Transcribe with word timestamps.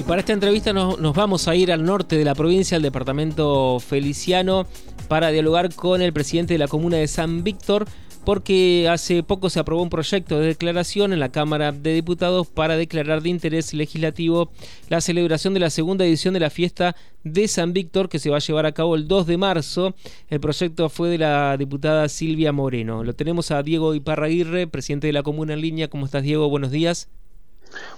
Y 0.00 0.02
para 0.02 0.20
esta 0.20 0.32
entrevista 0.32 0.72
nos, 0.72 1.14
vamos 1.14 1.46
a 1.46 1.54
ir 1.54 1.70
al 1.70 1.84
norte 1.84 2.16
de 2.16 2.24
la 2.24 2.34
provincia, 2.34 2.78
al 2.78 2.82
departamento 2.82 3.78
Feliciano, 3.80 4.66
para 5.08 5.30
dialogar 5.30 5.74
con 5.74 6.00
el 6.00 6.14
presidente 6.14 6.54
de 6.54 6.58
la 6.58 6.68
comuna 6.68 6.96
de 6.96 7.06
San 7.06 7.44
Víctor, 7.44 7.84
porque 8.24 8.88
hace 8.90 9.22
poco 9.22 9.50
se 9.50 9.60
aprobó 9.60 9.82
un 9.82 9.90
proyecto 9.90 10.40
de 10.40 10.46
declaración 10.46 11.12
en 11.12 11.20
la 11.20 11.30
Cámara 11.30 11.72
de 11.72 11.92
Diputados 11.92 12.46
para 12.46 12.78
declarar 12.78 13.20
de 13.20 13.28
interés 13.28 13.74
legislativo 13.74 14.50
la 14.88 15.02
celebración 15.02 15.52
de 15.52 15.60
la 15.60 15.68
segunda 15.68 16.06
edición 16.06 16.32
de 16.32 16.40
la 16.40 16.48
fiesta 16.48 16.96
de 17.22 17.46
San 17.46 17.74
Víctor 17.74 18.08
que 18.08 18.18
se 18.18 18.30
va 18.30 18.38
a 18.38 18.40
llevar 18.40 18.64
a 18.64 18.72
cabo 18.72 18.94
el 18.94 19.06
2 19.06 19.26
de 19.26 19.36
marzo. 19.36 19.94
El 20.30 20.40
proyecto 20.40 20.88
fue 20.88 21.10
de 21.10 21.18
la 21.18 21.58
diputada 21.58 22.08
Silvia 22.08 22.52
Moreno. 22.52 23.04
Lo 23.04 23.12
tenemos 23.12 23.50
a 23.50 23.62
Diego 23.62 23.94
Iparraguirre, 23.94 24.66
presidente 24.66 25.08
de 25.08 25.12
la 25.12 25.22
comuna 25.22 25.52
en 25.52 25.60
línea. 25.60 25.88
¿Cómo 25.88 26.06
estás, 26.06 26.22
Diego? 26.22 26.48
Buenos 26.48 26.70
días. 26.70 27.10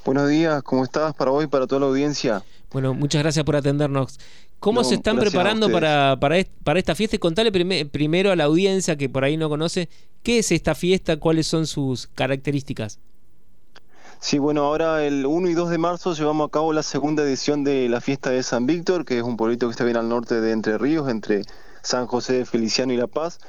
Buenos 0.05 0.29
días, 0.29 0.63
¿cómo 0.63 0.85
estás 0.85 1.15
para 1.15 1.31
hoy, 1.31 1.47
para 1.47 1.67
toda 1.67 1.81
la 1.81 1.87
audiencia? 1.87 2.43
Bueno, 2.73 2.95
muchas 2.95 3.23
gracias 3.23 3.45
por 3.45 3.57
atendernos. 3.57 4.19
¿Cómo 4.59 4.85
se 4.85 4.95
están 4.95 5.19
preparando 5.19 5.69
para, 5.71 6.17
para, 6.21 6.79
esta 6.79 6.95
fiesta? 6.95 7.17
Y 7.17 7.19
contale 7.19 7.51
primero 7.87 8.31
a 8.31 8.37
la 8.37 8.45
audiencia 8.45 8.97
que 8.97 9.09
por 9.09 9.25
ahí 9.25 9.37
no 9.37 9.49
conoce, 9.49 9.89
¿qué 10.23 10.39
es 10.39 10.53
esta 10.53 10.77
fiesta? 10.77 11.17
¿Cuáles 11.17 11.49
son 11.49 11.67
sus 11.67 12.07
características? 12.07 13.01
Sí, 14.21 14.39
bueno, 14.39 14.63
ahora 14.63 15.05
el 15.05 15.27
1 15.27 15.51
y 15.51 15.55
2 15.55 15.69
de 15.69 15.79
marzo 15.79 16.15
llevamos 16.15 16.47
a 16.47 16.51
cabo 16.53 16.73
la 16.73 16.85
segunda 16.85 17.25
edición 17.25 17.65
de 17.65 17.89
la 17.89 18.01
fiesta 18.01 18.31
de 18.31 18.45
San 18.45 18.67
Víctor, 18.67 19.05
que 19.05 19.19
es 19.19 19.25
un 19.25 19.37
pueblito 19.37 19.67
que 19.67 19.73
está 19.73 19.83
bien 19.83 19.97
al 19.97 20.09
norte 20.09 20.41
de 20.41 20.53
Entre 20.53 20.79
Ríos, 20.79 21.09
entre 21.09 21.43
San 21.83 22.07
José 22.07 22.35
de 22.35 22.45
Feliciano 22.45 22.93
y 22.93 22.97
La 22.97 23.09
Paz. 23.09 23.41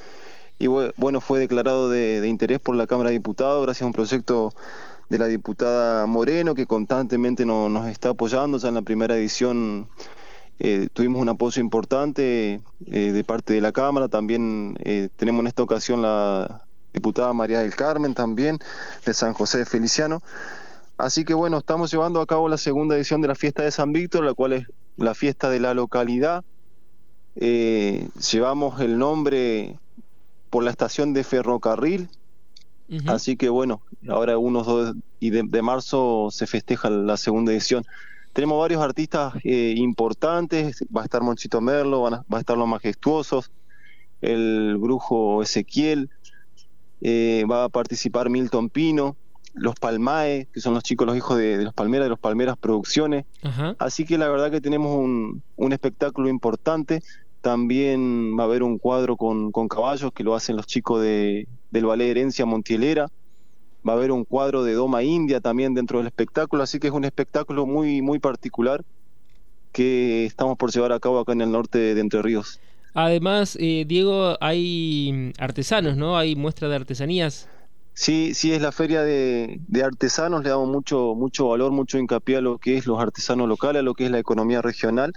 Y 0.58 0.66
bueno, 0.66 1.20
fue 1.20 1.38
declarado 1.38 1.90
de, 1.90 2.20
de 2.20 2.28
interés 2.28 2.58
por 2.58 2.74
la 2.74 2.88
Cámara 2.88 3.10
de 3.10 3.14
Diputados 3.18 3.64
gracias 3.64 3.82
a 3.82 3.86
un 3.86 3.92
proyecto 3.92 4.52
de 5.14 5.18
la 5.18 5.26
diputada 5.28 6.06
Moreno, 6.06 6.56
que 6.56 6.66
constantemente 6.66 7.46
nos 7.46 7.86
está 7.86 8.08
apoyando. 8.08 8.58
Ya 8.58 8.66
en 8.66 8.74
la 8.74 8.82
primera 8.82 9.16
edición 9.16 9.88
eh, 10.58 10.88
tuvimos 10.92 11.22
un 11.22 11.28
apoyo 11.28 11.62
importante 11.62 12.60
eh, 12.86 13.12
de 13.12 13.22
parte 13.22 13.54
de 13.54 13.60
la 13.60 13.70
Cámara. 13.70 14.08
También 14.08 14.76
eh, 14.80 15.08
tenemos 15.14 15.42
en 15.42 15.46
esta 15.46 15.62
ocasión 15.62 16.02
la 16.02 16.64
diputada 16.92 17.32
María 17.32 17.60
del 17.60 17.76
Carmen, 17.76 18.12
también 18.14 18.58
de 19.06 19.14
San 19.14 19.34
José 19.34 19.58
de 19.58 19.66
Feliciano. 19.66 20.20
Así 20.98 21.24
que 21.24 21.34
bueno, 21.34 21.58
estamos 21.58 21.92
llevando 21.92 22.20
a 22.20 22.26
cabo 22.26 22.48
la 22.48 22.58
segunda 22.58 22.96
edición 22.96 23.20
de 23.20 23.28
la 23.28 23.36
fiesta 23.36 23.62
de 23.62 23.70
San 23.70 23.92
Víctor, 23.92 24.24
la 24.24 24.34
cual 24.34 24.54
es 24.54 24.66
la 24.96 25.14
fiesta 25.14 25.48
de 25.48 25.60
la 25.60 25.74
localidad. 25.74 26.42
llevamos 27.36 28.80
el 28.80 28.98
nombre 28.98 29.78
por 30.50 30.64
la 30.64 30.72
estación 30.72 31.12
de 31.12 31.22
ferrocarril, 31.22 32.08
Así 33.06 33.36
que 33.36 33.48
bueno, 33.48 33.82
ahora 34.08 34.38
unos 34.38 34.66
dos 34.66 34.94
y 35.24 35.30
de, 35.30 35.62
marzo 35.62 36.28
se 36.30 36.46
festeja 36.46 36.90
la 36.90 37.16
segunda 37.16 37.50
edición. 37.50 37.82
Tenemos 38.34 38.60
varios 38.60 38.82
artistas 38.82 39.32
eh, 39.42 39.72
importantes, 39.74 40.84
va 40.94 41.00
a 41.00 41.04
estar 41.04 41.22
Monchito 41.22 41.62
Merlo, 41.62 42.02
van 42.02 42.14
a, 42.14 42.16
va 42.30 42.36
a 42.36 42.40
estar 42.40 42.58
los 42.58 42.68
majestuosos, 42.68 43.50
el 44.20 44.76
brujo 44.76 45.42
Ezequiel, 45.42 46.10
eh, 47.00 47.46
va 47.50 47.64
a 47.64 47.68
participar 47.70 48.28
Milton 48.28 48.68
Pino, 48.68 49.16
los 49.54 49.76
Palmae, 49.76 50.46
que 50.52 50.60
son 50.60 50.74
los 50.74 50.82
chicos, 50.82 51.06
los 51.06 51.16
hijos 51.16 51.38
de, 51.38 51.64
los 51.64 51.72
Palmeras, 51.72 52.04
de 52.04 52.10
los 52.10 52.18
Palmeras 52.18 52.58
Producciones. 52.58 53.24
Así 53.78 54.04
que 54.04 54.18
la 54.18 54.28
verdad 54.28 54.50
que 54.50 54.60
tenemos 54.60 54.94
un, 54.94 55.42
un 55.56 55.72
espectáculo 55.72 56.28
importante. 56.28 57.02
También 57.40 58.36
va 58.38 58.42
a 58.42 58.46
haber 58.46 58.62
un 58.62 58.76
cuadro 58.76 59.16
con, 59.16 59.52
con 59.52 59.68
caballos 59.68 60.12
que 60.12 60.22
lo 60.22 60.34
hacen 60.34 60.56
los 60.56 60.66
chicos 60.66 61.00
de, 61.00 61.48
del 61.70 61.86
Ballet 61.86 62.10
Herencia 62.10 62.44
Montielera. 62.44 63.08
Va 63.86 63.92
a 63.92 63.96
haber 63.96 64.12
un 64.12 64.24
cuadro 64.24 64.64
de 64.64 64.72
Doma 64.72 65.02
India 65.02 65.40
también 65.40 65.74
dentro 65.74 65.98
del 65.98 66.06
espectáculo, 66.06 66.62
así 66.62 66.78
que 66.78 66.88
es 66.88 66.92
un 66.92 67.04
espectáculo 67.04 67.66
muy, 67.66 68.02
muy 68.02 68.18
particular 68.18 68.82
que 69.72 70.24
estamos 70.24 70.56
por 70.56 70.70
llevar 70.70 70.92
a 70.92 71.00
cabo 71.00 71.18
acá 71.18 71.32
en 71.32 71.42
el 71.42 71.50
norte 71.50 71.94
de 71.94 72.00
Entre 72.00 72.22
Ríos. 72.22 72.60
Además, 72.94 73.58
eh, 73.60 73.84
Diego, 73.86 74.36
hay 74.40 75.32
artesanos, 75.38 75.96
¿no? 75.96 76.16
Hay 76.16 76.36
muestra 76.36 76.68
de 76.68 76.76
artesanías. 76.76 77.48
Sí, 77.92 78.34
sí, 78.34 78.52
es 78.52 78.62
la 78.62 78.72
feria 78.72 79.02
de, 79.02 79.60
artesanos, 79.84 80.42
le 80.42 80.50
damos 80.50 80.68
mucho, 80.68 81.14
mucho 81.16 81.48
valor, 81.48 81.72
mucho 81.72 81.98
hincapié 81.98 82.36
a 82.36 82.40
lo 82.40 82.58
que 82.58 82.76
es 82.76 82.86
los 82.86 83.00
artesanos 83.00 83.48
locales, 83.48 83.80
a 83.80 83.82
lo 83.82 83.94
que 83.94 84.04
es 84.04 84.10
la 84.10 84.18
economía 84.18 84.62
regional 84.62 85.12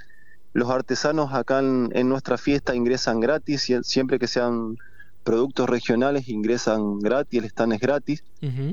los 0.57 0.71
artesanos 0.71 1.33
acá 1.33 1.59
en, 1.59 2.09
nuestra 2.09 2.35
fiesta 2.37 2.75
ingresan 2.75 3.19
gratis, 3.19 3.71
siempre 3.83 4.17
que 4.17 4.27
sean 4.27 4.75
productos 5.27 5.69
regionales 5.69 6.29
ingresan 6.29 6.99
gratis, 6.99 7.39
el 7.41 7.45
stand 7.49 7.73
es 7.73 7.81
gratis. 7.81 8.23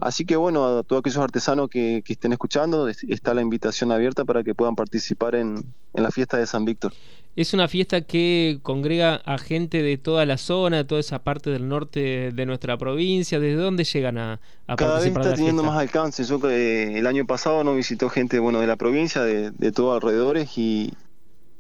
Así 0.00 0.24
que 0.24 0.36
bueno, 0.36 0.78
a 0.78 0.82
todos 0.84 1.00
aquellos 1.00 1.18
artesanos 1.18 1.68
que, 1.68 2.04
estén 2.06 2.32
escuchando, 2.32 2.86
está 2.86 3.34
la 3.34 3.42
invitación 3.42 3.90
abierta 3.90 4.24
para 4.24 4.44
que 4.44 4.54
puedan 4.54 4.76
participar 4.76 5.34
en, 5.34 5.64
la 5.92 6.12
fiesta 6.12 6.36
de 6.36 6.46
San 6.46 6.64
Víctor. 6.64 6.92
Es 7.34 7.54
una 7.54 7.66
fiesta 7.66 8.02
que 8.02 8.60
congrega 8.62 9.16
a 9.16 9.36
gente 9.38 9.82
de 9.82 9.98
toda 9.98 10.24
la 10.26 10.38
zona, 10.38 10.76
de 10.76 10.84
toda 10.84 11.00
esa 11.00 11.24
parte 11.24 11.50
del 11.50 11.66
norte 11.66 12.30
de 12.30 12.46
nuestra 12.46 12.78
provincia. 12.78 13.40
¿Desde 13.40 13.60
dónde 13.60 13.82
llegan 13.82 14.16
a, 14.18 14.40
a 14.68 14.76
Cada 14.76 15.00
vez 15.00 15.08
está 15.08 15.34
teniendo 15.34 15.64
más 15.64 15.76
alcance. 15.76 16.22
Yo 16.22 16.38
eh, 16.48 16.96
el 16.96 17.08
año 17.08 17.26
pasado 17.26 17.64
nos 17.64 17.74
visitó 17.74 18.08
gente 18.10 18.38
bueno 18.38 18.60
de 18.60 18.68
la 18.68 18.76
provincia, 18.76 19.22
de, 19.22 19.50
de 19.50 19.72
todos 19.72 19.96
alrededores 19.96 20.56
y, 20.56 20.92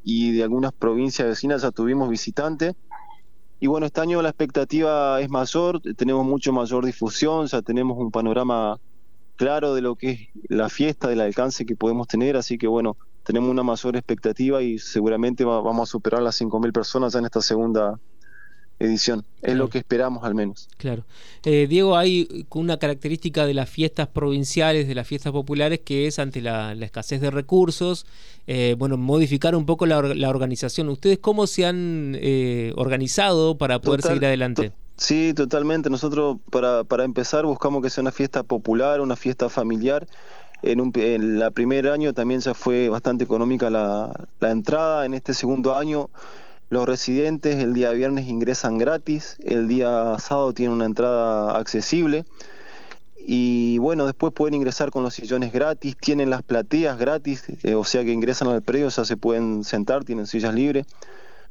y 0.04 0.30
de 0.30 0.44
algunas 0.44 0.72
provincias 0.72 1.26
vecinas 1.26 1.62
ya 1.62 1.72
tuvimos 1.72 2.08
visitantes. 2.08 2.76
Y 3.60 3.66
bueno, 3.66 3.86
este 3.86 4.00
año 4.00 4.20
la 4.20 4.30
expectativa 4.30 5.20
es 5.20 5.30
mayor, 5.30 5.80
tenemos 5.96 6.26
mucho 6.26 6.52
mayor 6.52 6.84
difusión, 6.84 7.46
ya 7.46 7.62
tenemos 7.62 7.96
un 7.98 8.10
panorama 8.10 8.78
claro 9.36 9.74
de 9.74 9.80
lo 9.80 9.96
que 9.96 10.10
es 10.10 10.20
la 10.48 10.68
fiesta, 10.68 11.08
del 11.08 11.20
alcance 11.20 11.64
que 11.64 11.76
podemos 11.76 12.06
tener, 12.06 12.36
así 12.36 12.58
que 12.58 12.66
bueno, 12.66 12.96
tenemos 13.24 13.50
una 13.50 13.62
mayor 13.62 13.96
expectativa 13.96 14.62
y 14.62 14.78
seguramente 14.78 15.44
vamos 15.44 15.88
a 15.88 15.90
superar 15.90 16.22
las 16.22 16.40
5.000 16.40 16.72
personas 16.72 17.12
ya 17.14 17.20
en 17.20 17.24
esta 17.24 17.40
segunda 17.40 17.98
edición. 18.78 19.24
Es 19.42 19.54
lo 19.54 19.68
que 19.68 19.78
esperamos 19.78 20.24
al 20.24 20.34
menos. 20.34 20.68
Claro. 20.78 21.04
Eh, 21.44 21.66
Diego, 21.68 21.96
hay 21.96 22.46
una 22.50 22.78
característica 22.78 23.46
de 23.46 23.54
las 23.54 23.68
fiestas 23.68 24.08
provinciales, 24.08 24.88
de 24.88 24.94
las 24.94 25.06
fiestas 25.06 25.32
populares, 25.32 25.80
que 25.84 26.06
es 26.06 26.18
ante 26.18 26.40
la, 26.40 26.72
escasez 26.72 27.20
de 27.20 27.30
recursos, 27.30 28.06
eh, 28.46 28.74
bueno, 28.78 28.96
modificar 28.96 29.54
un 29.54 29.66
poco 29.66 29.86
la, 29.86 29.98
organización. 30.28 30.88
¿Ustedes 30.88 31.18
cómo 31.18 31.46
se 31.46 31.66
han 31.66 32.16
eh, 32.20 32.72
organizado 32.76 33.56
para 33.56 33.80
poder 33.80 34.02
seguir 34.02 34.24
adelante? 34.24 34.72
sí, 34.96 35.34
totalmente. 35.34 35.90
Nosotros 35.90 36.38
para, 36.50 36.84
para 36.84 37.04
empezar 37.04 37.44
buscamos 37.44 37.82
que 37.82 37.90
sea 37.90 38.02
una 38.02 38.12
fiesta 38.12 38.42
popular, 38.42 39.00
una 39.00 39.16
fiesta 39.16 39.48
familiar. 39.48 40.06
En, 40.62 40.80
un, 40.80 40.92
en 40.94 41.38
la 41.38 41.50
primer 41.50 41.88
año 41.88 42.14
también 42.14 42.40
ya 42.40 42.54
fue 42.54 42.88
bastante 42.88 43.24
económica 43.24 43.68
la, 43.68 44.28
la 44.40 44.50
entrada. 44.50 45.04
En 45.04 45.12
este 45.12 45.34
segundo 45.34 45.74
año 45.74 46.08
los 46.70 46.86
residentes 46.86 47.56
el 47.56 47.74
día 47.74 47.90
viernes 47.90 48.26
ingresan 48.26 48.78
gratis, 48.78 49.36
el 49.44 49.68
día 49.68 50.16
sábado 50.18 50.52
tienen 50.52 50.74
una 50.74 50.86
entrada 50.86 51.56
accesible 51.58 52.24
y 53.26 53.78
bueno, 53.78 54.04
después 54.04 54.32
pueden 54.34 54.54
ingresar 54.54 54.90
con 54.90 55.02
los 55.02 55.14
sillones 55.14 55.52
gratis, 55.52 55.96
tienen 55.98 56.28
las 56.28 56.42
plateas 56.42 56.98
gratis, 56.98 57.44
eh, 57.62 57.74
o 57.74 57.84
sea 57.84 58.04
que 58.04 58.12
ingresan 58.12 58.48
al 58.48 58.62
predio, 58.62 58.90
sea, 58.90 59.04
se 59.04 59.16
pueden 59.16 59.64
sentar, 59.64 60.04
tienen 60.04 60.26
sillas 60.26 60.54
libres, 60.54 60.86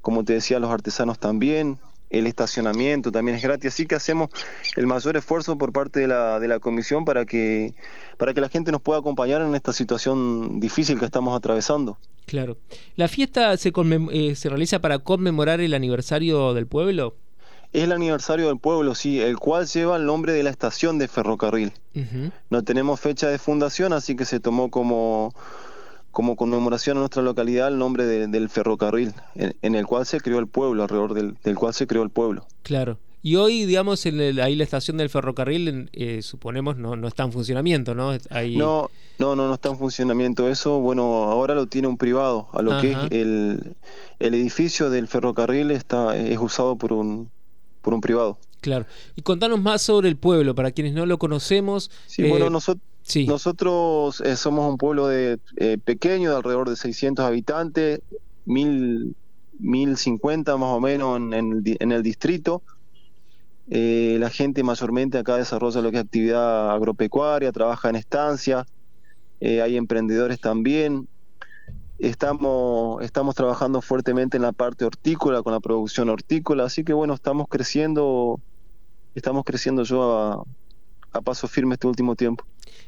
como 0.02 0.24
te 0.24 0.34
decía, 0.34 0.60
los 0.60 0.70
artesanos 0.70 1.18
también, 1.18 1.80
el 2.14 2.28
estacionamiento 2.28 3.12
también 3.12 3.36
es 3.36 3.44
gratis, 3.44 3.74
así 3.74 3.86
que 3.86 3.96
hacemos 3.96 4.30
el 4.78 4.88
mayor 4.88 5.18
esfuerzo 5.18 5.58
por 5.58 5.74
parte 5.74 6.00
de 6.00 6.08
la, 6.08 6.40
de 6.40 6.48
la 6.48 6.60
comisión 6.60 7.04
para 7.06 7.26
que, 7.26 7.74
para 8.18 8.34
que 8.34 8.42
la 8.42 8.50
gente 8.50 8.72
nos 8.72 8.82
pueda 8.82 9.00
acompañar 9.00 9.42
en 9.42 9.56
esta 9.56 9.74
situación 9.74 10.60
difícil 10.60 11.00
que 11.00 11.06
estamos 11.06 11.36
atravesando. 11.36 11.98
Claro. 12.26 12.58
¿La 12.96 13.08
fiesta 13.08 13.58
se, 13.58 13.74
eh, 14.12 14.36
se 14.36 14.50
realiza 14.50 14.80
para 14.80 15.00
conmemorar 15.00 15.60
el 15.60 15.74
aniversario 15.74 16.54
del 16.54 16.68
pueblo? 16.68 17.16
Es 17.74 17.84
el 17.84 17.92
aniversario 17.92 18.48
del 18.48 18.60
pueblo, 18.60 18.94
sí, 18.94 19.20
el 19.20 19.38
cual 19.38 19.66
lleva 19.66 19.98
el 19.98 20.06
nombre 20.06 20.32
de 20.34 20.44
la 20.44 20.52
estación 20.52 21.00
de 21.00 21.08
ferrocarril. 21.08 21.74
No 22.52 22.64
tenemos 22.64 23.00
fecha 23.00 23.28
de 23.30 23.40
fundación, 23.40 23.94
así 23.94 24.16
que 24.16 24.26
se 24.26 24.40
tomó 24.40 24.70
como, 24.70 25.34
como 26.14 26.36
conmemoración 26.36 26.98
a 26.98 27.00
nuestra 27.00 27.24
localidad 27.24 27.68
el 27.68 27.80
nombre 27.80 28.06
del 28.06 28.48
ferrocarril, 28.48 29.14
en, 29.36 29.76
el 29.76 29.86
cual 29.88 30.06
se 30.06 30.22
creó 30.22 30.38
el 30.38 30.48
pueblo, 30.48 30.84
alrededor 30.84 31.16
del, 31.16 31.36
del 31.44 31.56
cual 31.56 31.74
se 31.74 31.88
creó 31.88 32.04
el 32.04 32.12
pueblo. 32.12 32.46
Claro. 32.62 33.00
Y 33.24 33.38
hoy, 33.38 33.66
digamos, 33.66 34.06
en 34.06 34.40
ahí 34.40 34.56
la 34.56 34.64
estación 34.64 34.98
del 34.98 35.10
ferrocarril, 35.10 35.90
eh, 35.94 36.22
suponemos, 36.22 36.78
no, 36.78 36.96
no 36.96 37.08
está 37.08 37.24
en 37.24 37.32
funcionamiento, 37.32 37.96
¿no? 37.96 38.12
No, 38.14 38.92
no, 39.18 39.36
no, 39.36 39.48
no 39.48 39.54
está 39.56 39.70
en 39.70 39.78
funcionamiento. 39.78 40.48
Eso, 40.50 40.80
bueno, 40.80 41.24
ahora 41.24 41.56
lo 41.56 41.66
tiene 41.66 41.88
un 41.88 41.98
privado. 41.98 42.48
A 42.54 42.62
lo 42.62 42.80
que 42.80 42.92
es 42.92 42.98
el, 43.10 43.76
el 44.20 44.34
edificio 44.36 44.92
del 44.92 45.08
ferrocarril 45.08 45.72
está 45.72 46.16
es 46.16 46.38
usado 46.38 46.76
por 46.76 46.94
un, 46.94 47.32
por 47.82 47.94
un 47.96 48.02
privado. 48.02 48.38
Claro. 48.62 48.86
Y 49.16 49.24
contanos 49.24 49.60
más 49.62 49.82
sobre 49.82 50.10
el 50.10 50.18
pueblo, 50.18 50.54
para 50.54 50.72
quienes 50.72 50.94
no 50.94 51.06
lo 51.06 51.18
conocemos. 51.18 51.92
Sí, 52.06 52.30
bueno, 52.30 52.48
eh, 52.48 52.76
nosotros... 53.06 53.28
Nosotros 53.28 54.22
eh, 54.22 54.36
somos 54.36 54.70
un 54.70 54.78
pueblo 54.78 55.08
de 55.08 55.40
pequeño, 55.84 56.32
de 56.32 56.38
alrededor 56.38 56.70
de 56.70 56.76
600 56.76 57.26
habitantes, 57.26 58.02
mil, 58.46 59.16
1050 59.60 60.58
más 60.58 60.70
o 60.70 60.80
menos 60.80 61.18
en, 61.18 61.92
el 61.92 62.04
distrito. 62.04 62.62
Eh, 63.70 64.18
la 64.20 64.30
gente 64.30 64.62
mayormente 64.64 65.18
acá 65.18 65.38
desarrolla 65.38 65.82
lo 65.82 65.92
que 65.92 65.98
es 65.98 66.04
actividad 66.04 66.72
agropecuaria, 66.72 67.52
trabaja 67.52 67.90
en 67.90 67.96
estancia, 67.96 68.66
eh, 69.40 69.62
hay 69.62 69.78
emprendedores 69.78 70.40
también. 70.40 71.08
estamos, 72.00 73.02
estamos 73.04 73.36
trabajando 73.36 73.82
fuertemente 73.82 74.38
en 74.38 74.44
la 74.44 74.52
parte 74.52 74.84
hortícola, 74.84 75.42
con 75.42 75.54
la 75.54 75.60
producción 75.62 76.10
hortícola, 76.10 76.66
así 76.66 76.84
que 76.84 76.94
bueno, 76.94 77.14
estamos 77.14 77.48
creciendo, 77.48 78.42
estamos 79.16 79.46
creciendo 79.46 79.84
yo 79.84 80.18
a, 80.18 80.44
a 81.14 81.22
paso 81.22 81.48
firme 81.48 81.76
este 81.76 81.88
último 81.88 82.16
tiempo. 82.16 82.46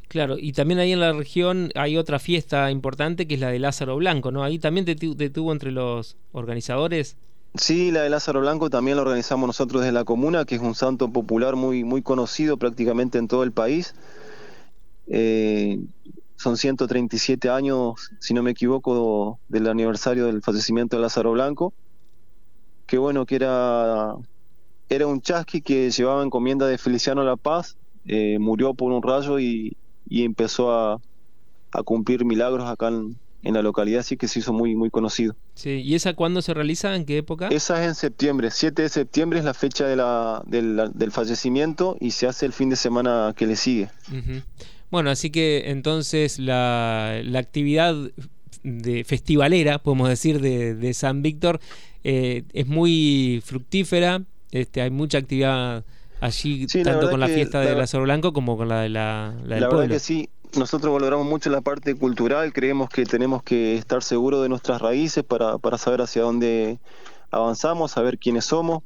Claro, 0.08 0.38
y 0.38 0.54
también 0.54 0.80
ahí 0.80 0.92
en 0.92 1.00
la 1.00 1.14
región 1.14 1.72
hay 1.76 1.98
otra 1.98 2.20
fiesta 2.20 2.70
importante 2.72 3.28
que 3.28 3.36
es 3.36 3.40
la 3.40 3.50
de 3.50 3.60
Lázaro 3.60 3.96
Blanco, 3.96 4.32
¿no? 4.32 4.44
Ahí 4.44 4.60
también 4.60 4.86
te, 4.86 4.96
tuvo 4.96 5.52
entre 5.52 5.72
los 5.72 6.18
organizadores. 6.32 7.18
Sí, 7.56 7.92
la 7.92 8.02
de 8.02 8.10
Lázaro 8.10 8.42
Blanco 8.42 8.70
también 8.70 8.98
la 8.98 9.04
organizamos 9.04 9.48
nosotros 9.48 9.82
desde 9.82 9.94
la 9.94 10.04
comuna, 10.04 10.46
que 10.46 10.56
es 10.56 10.62
un 10.62 10.76
santo 10.76 11.10
popular 11.10 11.56
muy, 11.56 11.84
muy 11.84 12.02
conocido 12.02 12.58
prácticamente 12.58 13.18
en 13.18 13.28
todo 13.28 13.44
el 13.44 13.52
país. 13.52 13.96
Eh, 15.08 15.80
son 16.36 16.58
137 16.58 17.50
años, 17.50 18.12
si 18.20 18.34
no 18.34 18.44
me 18.44 18.52
equivoco, 18.52 19.40
del 19.48 19.68
aniversario 19.68 20.26
del 20.26 20.42
fallecimiento 20.42 20.98
de 20.98 21.02
Lázaro 21.02 21.32
Blanco. 21.32 21.74
Que 22.86 22.98
bueno, 22.98 23.26
que 23.26 23.36
era, 23.36 24.16
era 24.90 25.08
un 25.08 25.22
chasqui 25.22 25.62
que 25.62 25.90
llevaba 25.90 26.24
encomienda 26.24 26.68
de 26.68 26.78
Feliciano 26.78 27.24
La 27.24 27.38
Paz, 27.38 27.78
eh, 28.06 28.38
murió 28.40 28.74
por 28.74 28.92
un 28.92 29.02
rayo 29.02 29.40
y, 29.40 29.76
empezó 30.10 30.72
a, 30.72 31.00
cumplir 31.84 32.24
milagros 32.24 32.70
acá 32.70 32.88
en, 32.88 33.18
la 33.44 33.62
localidad, 33.62 34.00
así 34.00 34.18
que 34.18 34.28
se 34.28 34.40
hizo 34.40 34.54
muy, 34.54 34.76
muy 34.76 34.90
conocido. 34.90 35.36
Sí, 35.54 35.82
¿y 35.82 35.94
esa 35.94 36.14
cuándo 36.16 36.42
se 36.42 36.54
realiza? 36.54 36.96
¿En 36.96 37.06
qué 37.06 37.18
época? 37.18 37.50
Esa 37.50 37.82
es 37.84 37.90
en 37.90 37.96
septiembre, 37.96 38.50
7 38.50 38.82
de 38.82 38.90
septiembre 38.90 39.40
es 39.40 39.46
la 39.46 39.54
fecha 39.54 39.86
de 39.86 39.96
la, 39.96 40.42
del, 40.48 41.12
fallecimiento 41.12 41.96
y 42.00 42.12
se 42.12 42.28
hace 42.28 42.48
el 42.48 42.54
fin 42.54 42.70
de 42.70 42.76
semana 42.76 43.34
que 43.38 43.46
le 43.46 43.56
sigue. 43.56 43.90
Bueno, 44.90 45.12
así 45.12 45.30
que 45.30 45.70
entonces 45.70 46.40
la, 46.40 47.22
la 47.24 47.40
actividad 47.40 47.96
de 48.66 49.04
festivalera, 49.04 49.78
podemos 49.78 50.10
decir, 50.10 50.42
de, 50.42 50.94
San 50.94 51.22
Víctor 51.22 51.60
eh, 52.04 52.44
es 52.54 52.68
muy 52.68 53.42
fructífera, 53.46 54.24
este, 54.52 54.82
hay 54.82 54.90
mucha 54.90 55.20
actividad 55.20 55.86
allí, 56.22 56.68
tanto 56.84 57.10
con 57.10 57.20
la 57.20 57.28
fiesta 57.28 57.62
de 57.62 57.76
Lázaro 57.76 58.04
Blanco 58.04 58.34
como 58.34 58.58
con 58.58 58.70
la 58.70 58.82
de 58.82 58.90
la, 58.90 59.34
la, 59.46 59.60
la 59.60 59.68
verdad 59.68 59.88
que 59.88 60.00
sí, 60.00 60.30
nosotros 60.58 60.94
valoramos 60.94 61.26
mucho 61.26 61.50
la 61.50 61.62
parte 61.62 61.96
cultural, 61.96 62.54
creemos 62.54 62.90
que 62.90 63.06
tenemos 63.06 63.44
que 63.44 63.76
estar 63.76 64.04
seguros 64.04 64.42
de 64.42 64.50
nuestras 64.50 64.82
raíces 64.82 65.24
para, 65.24 65.58
para 65.58 65.78
saber 65.78 66.02
hacia 66.02 66.22
dónde 66.22 66.80
avanzamos, 67.32 67.92
saber 67.92 68.18
quiénes 68.18 68.46
somos 68.46 68.84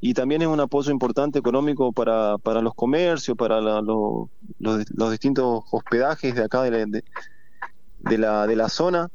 y 0.00 0.14
también 0.14 0.42
es 0.42 0.48
un 0.48 0.60
apoyo 0.60 0.92
importante 0.92 1.38
económico 1.38 1.92
para, 1.92 2.38
para 2.38 2.62
los 2.62 2.74
comercios, 2.74 3.36
para 3.36 3.60
los, 3.60 4.28
los, 4.58 5.10
distintos 5.10 5.64
hospedajes 5.70 6.34
de 6.36 6.44
acá 6.44 6.62
de 6.62 6.70
la, 6.70 7.02
de, 7.98 8.18
la, 8.18 8.46
de 8.46 8.56
la 8.56 8.68
zona. 8.68 9.08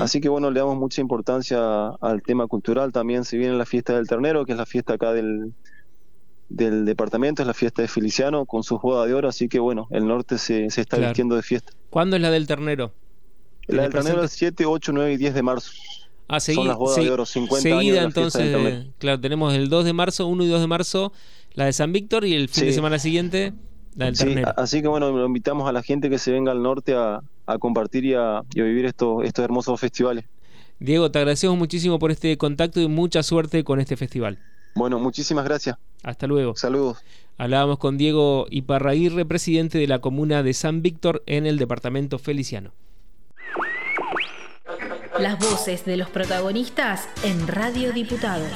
Así 0.00 0.22
que 0.22 0.30
bueno, 0.30 0.50
le 0.50 0.58
damos 0.58 0.78
mucha 0.78 1.02
importancia 1.02 1.88
al 2.00 2.22
tema 2.22 2.46
cultural. 2.46 2.92
También 2.92 3.24
se 3.24 3.36
viene 3.36 3.58
la 3.58 3.66
fiesta 3.66 3.94
del 3.94 4.08
ternero, 4.08 4.46
que 4.46 4.52
es 4.52 4.58
la 4.58 4.64
fiesta 4.64 4.94
acá 4.94 5.12
del, 5.12 5.52
del 6.48 6.84
departamento, 6.84 7.42
es 7.42 7.48
la 7.48 7.54
fiesta 7.54 7.82
de 7.82 7.88
Feliciano 7.88 8.46
con 8.46 8.62
su 8.62 8.78
boda 8.78 9.06
de 9.06 9.14
oro, 9.14 9.28
así 9.28 9.48
que 9.48 9.58
bueno, 9.58 9.88
el 9.90 10.06
norte 10.06 10.38
se, 10.38 10.70
se 10.70 10.80
está 10.80 10.96
vistiendo 10.98 11.34
de 11.36 11.42
fiesta. 11.42 11.72
¿Cuándo 11.90 12.16
es 12.16 12.22
la 12.22 12.30
del 12.30 12.46
ternero? 12.46 12.92
La 13.66 13.82
del 13.82 13.92
ternero 13.92 14.22
es 14.24 14.32
7, 14.32 14.64
8, 14.64 14.92
9 14.92 15.12
y 15.12 15.16
10 15.16 15.34
de 15.34 15.42
marzo. 15.42 15.72
Ah, 16.28 16.40
Son 16.40 16.66
las 16.66 16.76
bodas 16.76 16.96
de 17.04 17.10
oro, 17.10 17.24
50 17.24 17.62
seguida, 17.62 18.02
entonces, 18.02 18.86
claro, 18.98 19.20
tenemos 19.20 19.54
el 19.54 19.68
2 19.68 19.84
de 19.84 19.92
marzo, 19.92 20.26
1 20.26 20.44
y 20.44 20.48
2 20.48 20.60
de 20.60 20.66
marzo, 20.66 21.12
la 21.54 21.66
de 21.66 21.72
San 21.72 21.92
Víctor 21.92 22.24
y 22.24 22.34
el 22.34 22.48
fin 22.48 22.64
de 22.64 22.72
semana 22.72 22.98
siguiente, 22.98 23.52
la 23.94 24.06
del 24.06 24.18
ternero. 24.18 24.52
Así 24.56 24.82
que 24.82 24.88
bueno, 24.88 25.10
lo 25.10 25.26
invitamos 25.26 25.68
a 25.68 25.72
la 25.72 25.82
gente 25.82 26.10
que 26.10 26.18
se 26.18 26.32
venga 26.32 26.52
al 26.52 26.62
norte 26.62 26.94
a, 26.94 27.20
a 27.46 27.58
compartir 27.58 28.04
y 28.04 28.14
a, 28.14 28.42
y 28.54 28.60
a 28.60 28.64
vivir 28.64 28.86
estos, 28.86 29.24
estos 29.24 29.44
hermosos 29.44 29.78
festivales. 29.80 30.24
Diego, 30.78 31.10
te 31.10 31.18
agradecemos 31.20 31.56
muchísimo 31.56 31.98
por 31.98 32.10
este 32.10 32.36
contacto 32.36 32.80
y 32.80 32.88
mucha 32.88 33.22
suerte 33.22 33.64
con 33.64 33.80
este 33.80 33.96
festival. 33.96 34.38
Bueno, 34.76 34.98
muchísimas 35.00 35.44
gracias. 35.44 35.76
Hasta 36.02 36.26
luego. 36.26 36.54
Saludos. 36.54 36.98
Hablábamos 37.38 37.78
con 37.78 37.98
Diego 37.98 38.46
Iparraguirre, 38.50 39.24
presidente 39.24 39.78
de 39.78 39.86
la 39.86 39.98
comuna 40.00 40.42
de 40.42 40.54
San 40.54 40.82
Víctor 40.82 41.22
en 41.26 41.46
el 41.46 41.58
departamento 41.58 42.18
Feliciano. 42.18 42.72
Las 45.18 45.38
voces 45.38 45.84
de 45.86 45.96
los 45.96 46.10
protagonistas 46.10 47.08
en 47.24 47.48
Radio 47.48 47.92
Diputados. 47.92 48.52